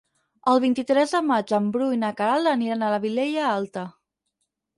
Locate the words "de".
1.15-1.21